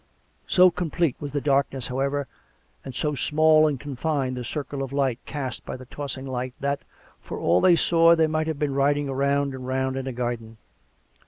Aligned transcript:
So 0.47 0.71
complete 0.71 1.15
was 1.19 1.31
the 1.31 1.39
darkness, 1.41 1.85
however, 1.85 2.27
and 2.83 2.95
so 2.95 3.13
small 3.13 3.67
and 3.67 3.79
con 3.79 3.95
fined 3.95 4.35
the 4.35 4.43
circle 4.43 4.81
of 4.81 4.91
light 4.91 5.19
cast 5.27 5.63
by 5.63 5.77
the 5.77 5.85
tossing 5.85 6.25
light, 6.25 6.55
that, 6.59 6.79
for 7.19 7.37
all 7.37 7.61
they 7.61 7.75
saw, 7.75 8.15
they 8.15 8.25
might 8.25 8.47
have 8.47 8.57
been 8.57 8.73
riding 8.73 9.11
round 9.11 9.53
and 9.53 9.67
round 9.67 9.95
in 9.97 10.07
a 10.07 10.11
garden. 10.11 10.57